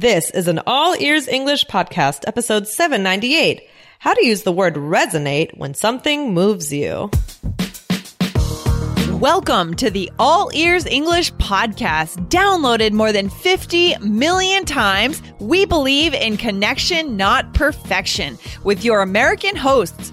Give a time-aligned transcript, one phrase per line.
[0.00, 3.68] This is an All Ears English podcast, episode 798.
[3.98, 7.10] How to use the word resonate when something moves you.
[9.14, 15.20] Welcome to the All Ears English podcast, downloaded more than 50 million times.
[15.40, 20.12] We believe in connection, not perfection, with your American hosts,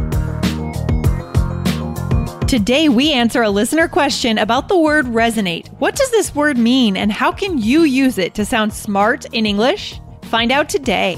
[2.51, 5.69] Today, we answer a listener question about the word resonate.
[5.79, 9.45] What does this word mean, and how can you use it to sound smart in
[9.45, 10.01] English?
[10.23, 11.17] Find out today.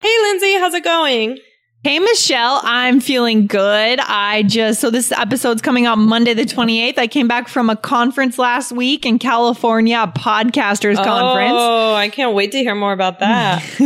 [0.00, 1.38] Hey, Lindsay, how's it going?
[1.82, 4.00] Hey, Michelle, I'm feeling good.
[4.00, 6.98] I just, so this episode's coming out Monday, the 28th.
[6.98, 11.54] I came back from a conference last week in California, a podcasters conference.
[11.56, 13.62] Oh, I can't wait to hear more about that.
[13.72, 13.82] so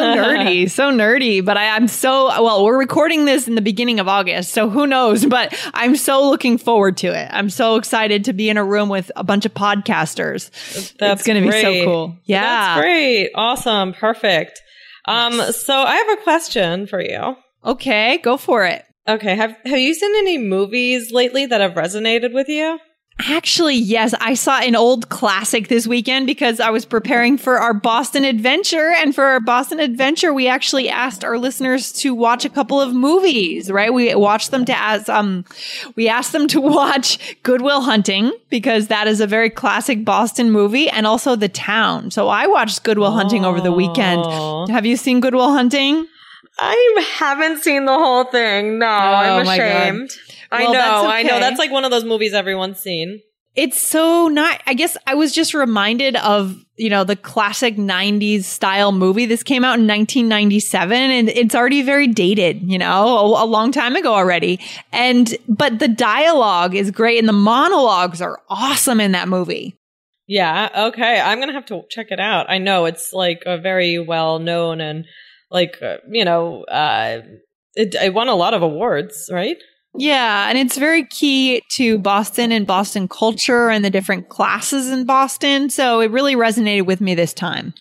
[0.00, 1.44] nerdy, so nerdy.
[1.44, 4.52] But I, I'm so, well, we're recording this in the beginning of August.
[4.52, 5.26] So who knows?
[5.26, 7.28] But I'm so looking forward to it.
[7.32, 10.50] I'm so excited to be in a room with a bunch of podcasters.
[10.98, 12.16] That's going to be so cool.
[12.26, 12.42] Yeah.
[12.42, 13.30] That's great.
[13.34, 13.92] Awesome.
[13.92, 14.60] Perfect.
[15.06, 17.36] Um, so I have a question for you.
[17.64, 18.84] Okay, go for it.
[19.06, 19.36] Okay.
[19.36, 22.78] Have, have you seen any movies lately that have resonated with you?
[23.20, 27.72] Actually, yes, I saw an old classic this weekend because I was preparing for our
[27.72, 28.90] Boston adventure.
[28.90, 32.92] And for our Boston adventure, we actually asked our listeners to watch a couple of
[32.92, 33.94] movies, right?
[33.94, 35.44] We watched them to as, um,
[35.94, 40.50] we asked them to watch Good Will Hunting because that is a very classic Boston
[40.50, 42.10] movie and also The Town.
[42.10, 44.24] So I watched Good Will Hunting over the weekend.
[44.70, 46.08] Have you seen Good Will Hunting?
[46.58, 48.78] I haven't seen the whole thing.
[48.78, 49.66] No, I'm Oh my God.
[49.66, 50.10] ashamed.
[50.54, 51.40] I Well, know, that's I know.
[51.40, 53.20] That's like one of those movies everyone's seen.
[53.56, 58.42] It's so not, I guess I was just reminded of, you know, the classic 90s
[58.42, 59.26] style movie.
[59.26, 62.88] This came out in 1997 and it's already very dated, you know,
[63.36, 64.58] a, a long time ago already.
[64.90, 69.76] And, but the dialogue is great and the monologues are awesome in that movie.
[70.26, 70.88] Yeah.
[70.88, 71.20] Okay.
[71.20, 72.50] I'm gonna have to check it out.
[72.50, 75.04] I know it's like a very well known and
[75.50, 77.20] like uh, you know, uh,
[77.74, 79.58] it, it won a lot of awards, right?
[79.96, 80.48] Yeah.
[80.48, 85.70] And it's very key to Boston and Boston culture and the different classes in Boston.
[85.70, 87.74] So it really resonated with me this time.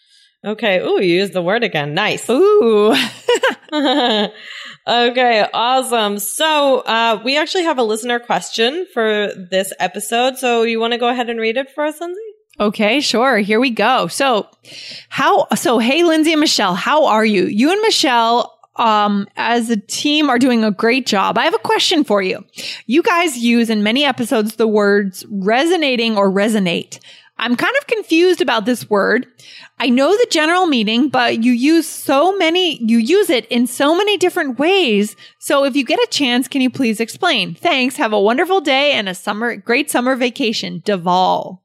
[0.46, 0.80] Okay.
[0.80, 1.94] Ooh, you used the word again.
[1.94, 2.30] Nice.
[2.30, 2.94] Ooh.
[4.88, 6.20] okay, awesome.
[6.20, 10.38] So, uh, we actually have a listener question for this episode.
[10.38, 12.22] So, you want to go ahead and read it for us, Lindsay?
[12.60, 13.40] Okay, sure.
[13.40, 14.06] Here we go.
[14.08, 14.48] So,
[15.10, 17.46] how, so hey, Lindsay and Michelle, how are you?
[17.46, 21.38] You and Michelle, um, as a team are doing a great job.
[21.38, 22.44] I have a question for you.
[22.86, 27.00] You guys use in many episodes the words resonating or resonate.
[27.38, 29.28] I'm kind of confused about this word.
[29.80, 33.98] I know the general meaning, but you use so many, you use it in so
[33.98, 35.16] many different ways.
[35.40, 37.56] So if you get a chance, can you please explain?
[37.56, 37.96] Thanks.
[37.98, 40.82] Have a wonderful day and a summer, great summer vacation.
[40.82, 41.60] Deval.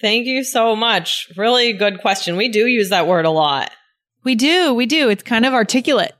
[0.00, 1.30] Thank you so much.
[1.36, 2.36] Really good question.
[2.36, 3.70] We do use that word a lot.
[4.24, 5.08] We do, we do.
[5.08, 6.12] It's kind of articulate.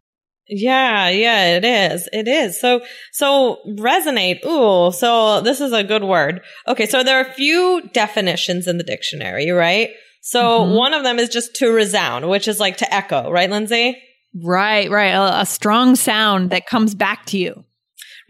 [0.48, 2.08] Yeah, yeah, it is.
[2.12, 2.60] It is.
[2.60, 2.80] So,
[3.12, 4.44] so resonate.
[4.46, 6.40] Ooh, so this is a good word.
[6.66, 9.90] Okay, so there are a few definitions in the dictionary, right?
[10.22, 10.74] So Mhm.
[10.76, 13.96] one of them is just to resound, which is like to echo, right, Lindsay?
[14.42, 15.12] Right, right.
[15.14, 17.64] A, a strong sound that comes back to you.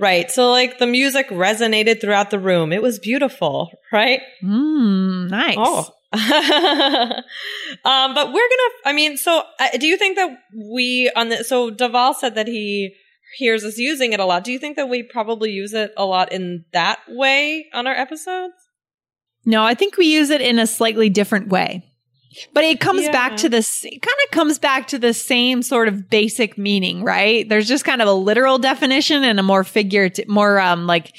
[0.01, 0.31] Right.
[0.31, 2.73] So like the music resonated throughout the room.
[2.73, 4.21] It was beautiful, right?
[4.45, 5.57] Mm, nice.
[5.59, 5.89] Oh.
[6.13, 6.23] um,
[8.15, 8.71] but we're gonna.
[8.87, 10.39] I mean, so uh, do you think that
[10.73, 11.45] we on the?
[11.45, 12.95] So Daval said that he
[13.37, 14.45] hears us using it a lot.
[14.45, 17.95] Do you think that we probably use it a lot in that way on our
[17.95, 18.55] episodes?
[19.45, 21.85] No, I think we use it in a slightly different way.
[22.53, 23.13] But it comes Yeah.
[23.13, 27.03] back to this, it kind of comes back to the same sort of basic meaning,
[27.03, 27.49] right?
[27.49, 31.15] There's just kind of a literal definition and a more figurative, more, um, like,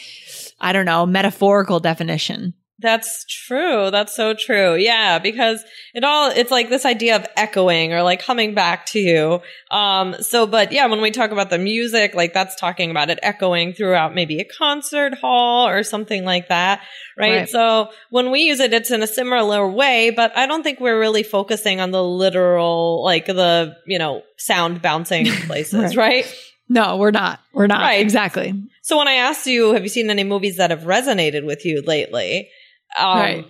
[0.62, 2.54] I don't know, metaphorical definition.
[2.82, 3.92] That's true.
[3.92, 4.76] That's so true.
[4.76, 5.62] Yeah, because
[5.94, 9.42] it all it's like this idea of echoing or like coming back to you.
[9.70, 13.20] Um so but yeah, when we talk about the music, like that's talking about it
[13.22, 16.82] echoing throughout maybe a concert hall or something like that,
[17.18, 17.40] right?
[17.40, 17.50] Right.
[17.50, 21.00] So when we use it it's in a similar way, but I don't think we're
[21.00, 26.24] really focusing on the literal like the, you know, sound bouncing places, Right.
[26.26, 26.36] right?
[26.72, 27.40] No, we're not.
[27.52, 27.82] We're not.
[27.82, 28.00] Right.
[28.00, 28.54] Exactly.
[28.84, 31.82] So when I asked you, have you seen any movies that have resonated with you
[31.82, 32.48] lately?
[32.98, 33.46] Um, Right.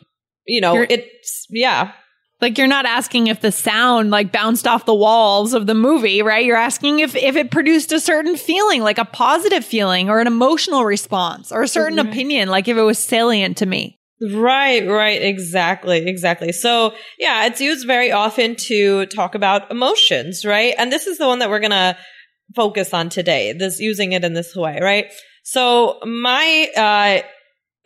[0.46, 1.92] You know, You're- it's yeah,
[2.42, 6.22] Like you're not asking if the sound like bounced off the walls of the movie,
[6.22, 6.44] right?
[6.46, 10.28] You're asking if if it produced a certain feeling, like a positive feeling or an
[10.28, 12.08] emotional response or a certain Right.
[12.08, 13.98] opinion, like if it was salient to me.
[14.34, 16.52] right, right, exactly, exactly.
[16.52, 20.74] So yeah, it's used very often to talk about emotions, right?
[20.78, 21.98] And this is the one that we're gonna
[22.56, 23.54] focus on today.
[23.54, 25.12] This using it in this way, right?
[25.44, 27.28] So my uh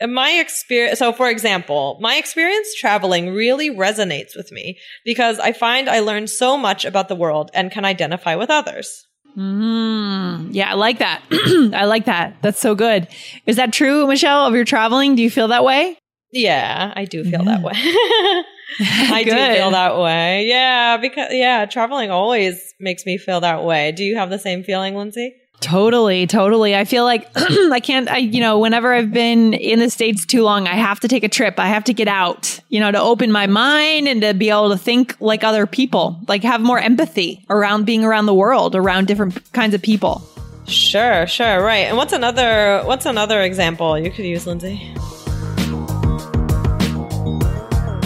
[0.07, 5.89] my experience so for example my experience traveling really resonates with me because i find
[5.89, 9.05] i learn so much about the world and can identify with others
[9.37, 11.23] Mm, yeah, I like that.
[11.73, 12.35] I like that.
[12.43, 13.07] That's so good.
[13.47, 15.15] Is that true, Michelle, of your traveling?
[15.15, 15.97] Do you feel that way?
[16.31, 17.57] Yeah, I do feel Yeah.
[17.57, 17.73] that way.
[18.79, 20.45] I do feel that way.
[20.45, 23.91] Yeah, because yeah, traveling always makes me feel that way.
[23.91, 25.33] Do you have the same feeling, Lindsay?
[25.59, 26.75] Totally, totally.
[26.75, 30.43] I feel like I can't, I, you know, whenever I've been in the States too
[30.43, 31.57] long, I have to take a trip.
[31.57, 34.71] I have to get out, you know, to open my mind and to be able
[34.71, 39.07] to think like other people, like have more empathy around being around the world, around
[39.07, 40.21] different kinds of people.
[40.67, 41.87] Sure, sure, right.
[41.87, 44.93] And what's another what's another example you could use, Lindsay?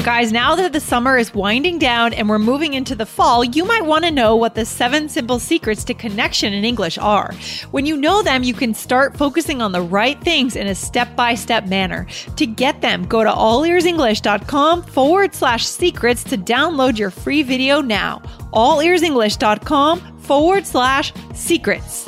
[0.08, 3.66] Guys, now that the summer is winding down and we're moving into the fall, you
[3.66, 7.34] might want to know what the seven simple secrets to connection in English are.
[7.72, 11.14] When you know them, you can start focusing on the right things in a step
[11.18, 12.08] by step manner.
[12.38, 18.20] To get them, go to allearsenglish.com forward slash secrets to download your free video now.
[18.54, 22.08] Allearsenglish.com forward slash secrets.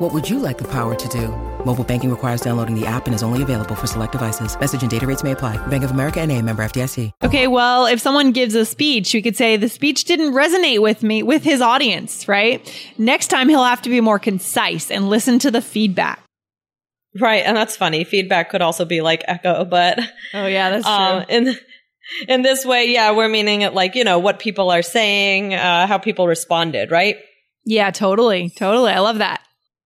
[0.00, 1.28] What would you like the power to do?
[1.66, 4.58] Mobile banking requires downloading the app and is only available for select devices.
[4.58, 5.58] Message and data rates may apply.
[5.66, 7.10] Bank of America and a member FDIC.
[7.22, 11.02] Okay, well, if someone gives a speech, we could say the speech didn't resonate with
[11.02, 12.66] me, with his audience, right?
[12.96, 16.24] Next time he'll have to be more concise and listen to the feedback.
[17.20, 18.04] Right, and that's funny.
[18.04, 20.00] Feedback could also be like echo, but
[20.32, 21.54] Oh yeah, that's um, in
[22.26, 25.86] in this way, yeah, we're meaning it like you know what people are saying, uh,
[25.86, 27.18] how people responded, right?
[27.66, 28.48] Yeah, totally.
[28.56, 28.92] Totally.
[28.92, 29.42] I love that.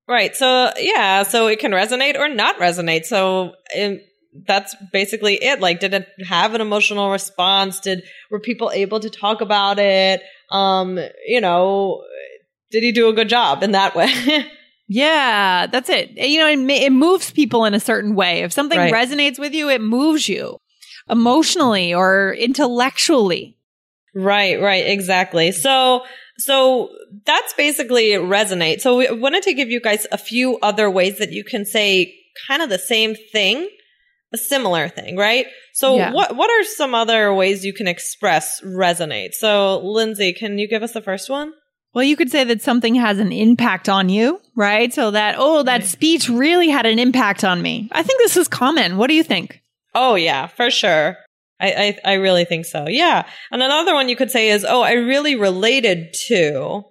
[0.06, 0.34] Right.
[0.36, 3.04] So yeah, so it can resonate or not resonate.
[3.06, 4.00] So um,
[4.46, 5.60] that's basically it.
[5.60, 7.80] Like, did it have an emotional response?
[7.80, 10.22] Did were people able to talk about it?
[10.50, 12.02] Um, you know,
[12.70, 14.12] did he do a good job in that way?
[14.86, 16.10] Yeah, that's it.
[16.10, 18.40] You know, it, it moves people in a certain way.
[18.42, 18.92] If something Right.
[18.92, 20.58] resonates with you, it moves you
[21.08, 23.56] emotionally or intellectually.
[24.14, 25.52] Right, right, exactly.
[25.52, 26.04] So,
[26.38, 26.90] so
[27.24, 28.80] that's basically resonate.
[28.80, 32.14] So we wanted to give you guys a few other ways that you can say
[32.48, 33.68] kind of the same thing,
[34.32, 35.46] a similar thing, right?
[35.72, 36.12] So Yeah.
[36.12, 39.32] what, what are some other ways you can express resonate?
[39.34, 41.52] So Lindsay, can you give us the first one?
[41.94, 44.92] Well, you could say that something has an impact on you, right?
[44.92, 47.88] So that, oh, that speech really had an impact on me.
[47.92, 48.96] I think this is common.
[48.96, 49.62] What do you think?
[49.94, 51.16] Oh yeah, for sure.
[51.64, 52.86] I, I, I really think so.
[52.88, 53.26] Yeah.
[53.50, 56.82] And another one you could say is, oh, I really related to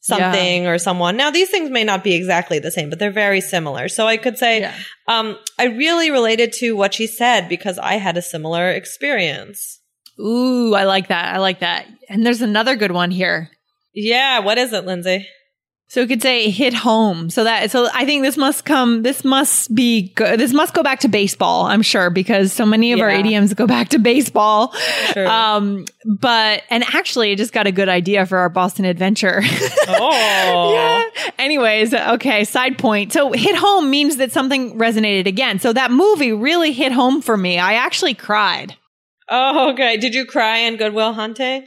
[0.00, 1.16] something or someone.
[1.16, 3.88] Now these things may not be exactly the same, but they're very similar.
[3.88, 4.68] So I could say,
[5.06, 9.80] um, I really related to what she said because I had a similar experience.
[10.18, 11.34] Ooh, I like that.
[11.34, 11.86] I like that.
[12.08, 13.50] And there's another good one here.
[13.94, 14.40] Yeah.
[14.40, 15.26] What is it, Lindsay?
[15.92, 17.28] So we could say hit home.
[17.28, 19.02] So that so I think this must come.
[19.02, 20.40] This must be good.
[20.40, 21.66] This must go back to baseball.
[21.66, 23.18] I'm sure because so many of our Yeah.
[23.18, 24.72] idioms go back to baseball.
[25.12, 25.28] Sure.
[25.28, 29.42] Um, but and actually, I just got a good idea for our Boston adventure.
[29.88, 30.72] Oh.
[30.74, 31.30] yeah.
[31.38, 32.44] Anyways, okay.
[32.44, 33.12] Side point.
[33.12, 35.58] So hit home means that something resonated again.
[35.58, 37.58] So that movie really hit home for me.
[37.58, 38.76] I actually cried.
[39.28, 39.98] Oh, okay.
[39.98, 41.66] Did you cry in Good Will Hunting?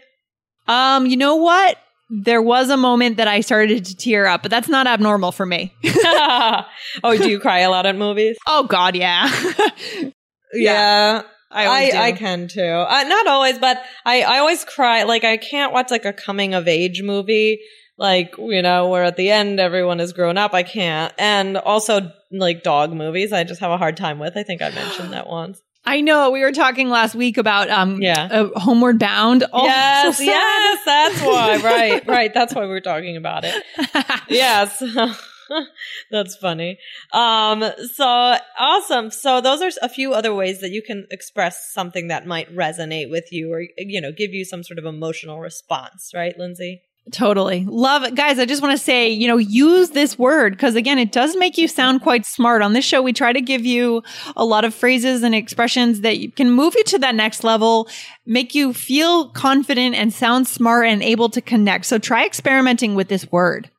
[0.67, 1.77] Um, you know what?
[2.09, 5.45] There was a moment that I started to tear up, but that's not abnormal for
[5.45, 5.73] me.
[5.83, 6.65] oh,
[7.03, 8.37] do you cry a lot at movies?
[8.47, 9.29] oh God, yeah.
[10.53, 11.23] Yeah.
[11.51, 12.61] I I, I can too.
[12.61, 15.03] Uh, not always, but I, I always cry.
[15.03, 17.59] Like I can't watch like a coming of age movie,
[17.97, 20.53] like you know, where at the end everyone is grown up.
[20.53, 23.31] I can't, and also like dog movies.
[23.31, 24.35] I just have a hard time with.
[24.35, 25.61] I think I mentioned that once.
[25.85, 28.27] I know we were talking last week about um Yeah.
[28.31, 29.43] uh, Homeward Bound.
[29.53, 31.57] Oh, yes, so yes, that's why.
[31.63, 32.33] Right, right.
[32.33, 33.63] That's why we we're talking about it.
[34.29, 34.83] yes.
[36.11, 36.79] That's funny.
[37.13, 37.63] Um,
[37.93, 39.11] so awesome.
[39.11, 43.11] So those are a few other ways that you can express something that might resonate
[43.11, 46.81] with you or, you know, give you some sort of emotional response, right, Lindsay?
[47.11, 47.65] Totally.
[47.69, 48.15] Love it.
[48.15, 51.37] Guys, I just want to say, you know, use this word because again, it does
[51.37, 52.63] make you sound quite smart.
[52.63, 54.01] On this show, we try to give you
[54.35, 57.87] a lot of phrases and expressions that can move you to that next level,
[58.25, 61.85] make you feel confident and sound smart and able to connect.
[61.85, 63.69] So try experimenting with this word.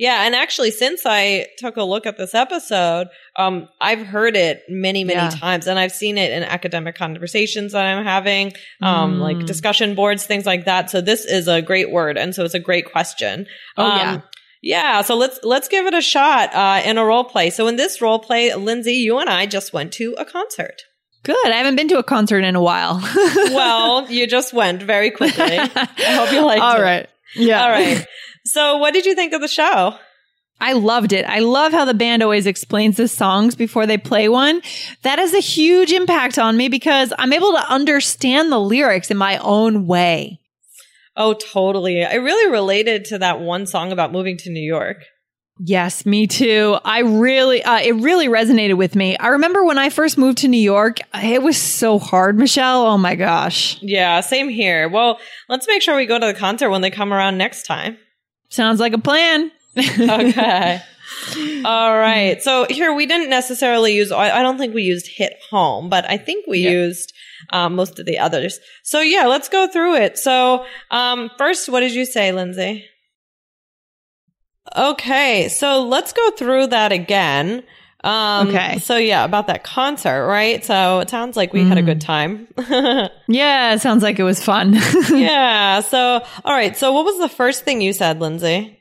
[0.00, 4.62] Yeah, and actually, since I took a look at this episode, um, I've heard it
[4.70, 5.28] many, many Yeah.
[5.28, 9.20] times, and I've seen it in academic conversations that I'm having, um, Mm.
[9.20, 10.88] like discussion boards, things like that.
[10.88, 13.46] So this is a great word, and so it's a great question.
[13.76, 14.20] Oh, Um, yeah.
[14.62, 15.02] yeah.
[15.02, 17.50] So let's let's give it a shot uh, in a role play.
[17.50, 20.80] So in this role play, Lindsay, you and I just went to a concert.
[21.24, 21.36] Good.
[21.46, 23.02] I haven't been to a concert in a while.
[23.52, 25.58] Well, you just went very quickly.
[25.58, 26.82] I hope you liked All it.
[26.82, 27.06] right.
[27.36, 27.62] Yeah.
[27.64, 28.06] All right.
[28.44, 29.96] So what did you think of the show?
[30.60, 31.24] I loved it.
[31.24, 34.60] I love how the band always explains the songs before they play one.
[35.02, 39.16] That has a huge impact on me because I'm able to understand the lyrics in
[39.16, 40.38] my own way.
[41.16, 42.04] Oh, totally.
[42.04, 44.98] I really related to that one song about moving to New York.
[45.62, 46.78] Yes, me too.
[46.84, 49.16] I really, uh, it really resonated with me.
[49.18, 52.86] I remember when I first moved to New York, it was so hard, Michelle.
[52.86, 53.78] Oh my gosh.
[53.82, 54.88] Yeah, same here.
[54.88, 55.18] Well,
[55.50, 57.98] let's make sure we go to the concert when they come around next time.
[58.50, 59.50] Sounds like a plan.
[59.76, 60.82] Okay.
[61.64, 62.42] All right.
[62.42, 66.16] So here we didn't necessarily use, I don't think we used hit home, but I
[66.18, 66.70] think we Yeah.
[66.70, 67.12] used
[67.52, 68.58] um, most of the others.
[68.82, 70.18] So yeah, let's go through it.
[70.18, 72.84] So um, first, what did you say, Lindsay?
[74.76, 75.48] Okay.
[75.48, 77.62] So let's go through that again.
[78.02, 78.78] Um, Okay.
[78.78, 80.64] So yeah, about that concert, right?
[80.64, 82.48] So it sounds like we had a good time.
[83.28, 84.74] yeah, it sounds like it was fun.
[85.12, 85.80] yeah.
[85.80, 86.76] So, all right.
[86.76, 88.76] So what was the first thing you said, Lindsay?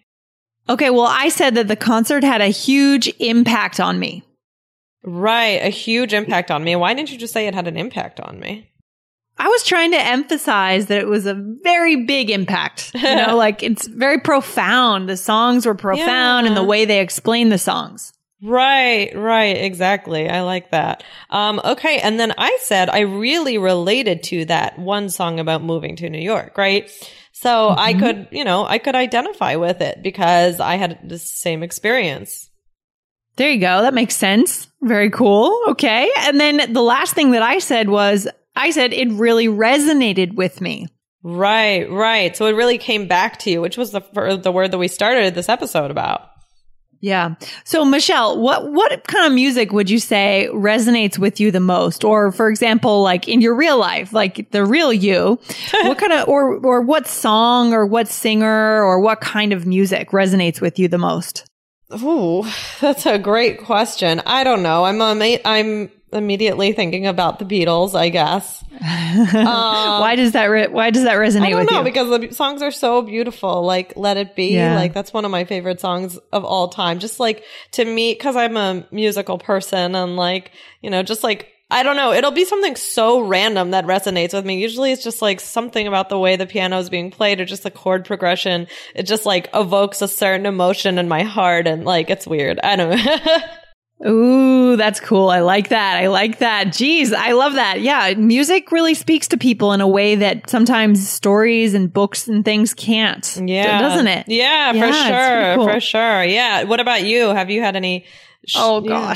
[0.70, 4.24] okay, well, I said that the concert had a huge impact on me.
[5.04, 5.60] Right.
[5.64, 6.76] A huge impact on me.
[6.76, 8.70] Why didn't you just say it had an impact on me?
[9.38, 11.34] I was trying to emphasize that it was a
[11.64, 12.92] very big impact.
[12.94, 15.10] You know, like it's very profound.
[15.10, 16.62] The songs were profound and Yeah.
[16.62, 18.14] the way they explained the songs.
[18.42, 20.30] Right, right, exactly.
[20.30, 21.04] I like that.
[21.30, 25.98] Um, okay, and then I said I really related to that one song about moving
[25.98, 26.90] to New York, right?
[27.34, 31.64] So I could, you know, I could identify with it because I had the same
[31.64, 32.50] experience.
[33.38, 33.82] There you go.
[33.82, 34.68] That makes sense.
[34.82, 35.58] Very cool.
[35.70, 36.12] Okay.
[36.18, 38.28] And then the last thing that I said was
[38.58, 40.88] I said it really resonated with me.
[41.24, 42.36] Right, right.
[42.36, 44.02] So it really came back to you, which was the
[44.42, 46.29] the word that we started this episode about.
[47.02, 47.36] Yeah.
[47.64, 52.04] So Michelle, what what kind of music would you say resonates with you the most?
[52.04, 55.40] Or for example, like in your real life, like the real you,
[55.72, 60.10] what kind of or or what song or what singer or what kind of music
[60.10, 61.46] resonates with you the most?
[62.04, 62.44] Ooh,
[62.82, 64.22] that's a great question.
[64.26, 64.86] I don't know.
[64.86, 68.64] I'm ama- I'm immediately thinking about the Beatles, I guess.
[68.82, 71.84] why does that re- why does that resonate Um, I don't with know you?
[71.84, 73.64] because the songs are so beautiful.
[73.64, 74.76] Like "Let It Be," Yeah.
[74.76, 77.00] like that's one of my favorite songs of all time.
[77.00, 80.52] Just like to me, because I'm a musical person, and like
[80.82, 84.44] you know, just like I don't know, it'll be something so random that resonates with
[84.44, 84.60] me.
[84.60, 87.64] Usually, it's just like something about the way the piano is being played, or just
[87.64, 88.68] the chord progression.
[88.96, 92.60] It just like evokes a certain emotion in my heart, and like it's weird.
[92.64, 93.38] I don't know.
[94.08, 95.30] Ooh, that's cool.
[95.30, 95.98] I like that.
[95.98, 96.68] I like that.
[96.68, 97.82] Jeez, I love that.
[97.82, 102.46] Yeah, music really speaks to people in a way that sometimes stories and books and
[102.46, 103.42] things can't.
[103.46, 104.26] yeah, doesn't it?
[104.30, 105.74] Yeah, Yeah, for sure, cool.
[105.74, 106.24] for sure.
[106.24, 106.64] Yeah.
[106.64, 107.28] What about you?
[107.28, 108.06] Have you had any?
[108.48, 109.14] sh- Oh yeah.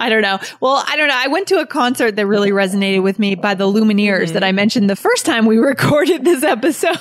[0.00, 0.38] I don't know.
[0.60, 1.16] Well, I don't know.
[1.16, 4.50] I went to a concert that really resonated with me by the Lumineers that I
[4.52, 6.96] mentioned the first time we recorded this episode.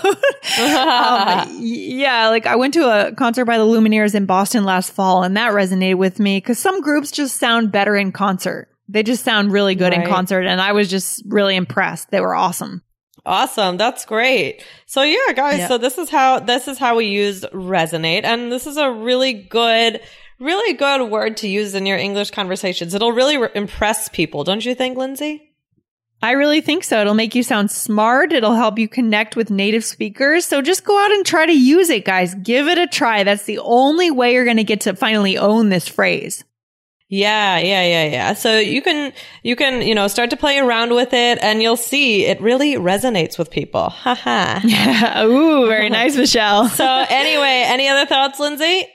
[0.59, 5.23] um, yeah, like I went to a concert by the Lumineers in Boston last fall,
[5.23, 8.67] and that resonated with me because some groups just sound better in concert.
[8.87, 12.09] They just sound really good in concert, and I was just really impressed.
[12.11, 12.81] They were awesome.
[13.25, 13.77] Awesome.
[13.77, 14.63] That's great.
[14.87, 15.67] So yeah, guys, Yeah.
[15.67, 19.33] so this is how this is how we use resonate and this is a really
[19.33, 19.99] good
[20.39, 22.93] really good word to use in your English conversations.
[22.93, 25.45] It'll really re- impress people, don't you think, Lindsay?
[26.21, 26.99] I really think so.
[26.99, 28.33] It'll make you sound smart.
[28.33, 30.45] It'll help you connect with native speakers.
[30.45, 32.35] So just go out and try to use it, guys.
[32.35, 33.23] Give it a try.
[33.23, 36.43] That's the only way you're going to get to finally own this phrase.
[37.07, 38.33] Yeah, yeah, yeah, yeah.
[38.33, 41.77] So you can, you can, you know, start to play around with it and you'll
[41.77, 43.89] see it really resonates with people.
[43.89, 44.59] Haha.
[44.63, 45.23] Yeah.
[45.23, 46.67] Ooh, very nice, Michelle.
[46.67, 48.87] so anyway, any other thoughts, Lindsay?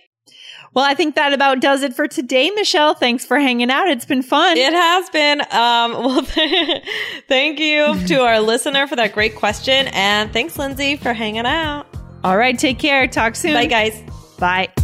[0.74, 2.94] Well, I think that about does it for today, Michelle.
[2.94, 3.88] Thanks for hanging out.
[3.88, 4.56] It's been fun.
[4.56, 5.40] It has been.
[5.40, 6.22] Um, well,
[7.28, 9.88] thank you to our listener for that great question.
[9.92, 11.86] And thanks, Lindsay, for hanging out.
[12.24, 12.58] All right.
[12.58, 13.06] Take care.
[13.06, 13.54] Talk soon.
[13.54, 14.02] Bye, guys.
[14.38, 14.83] Bye.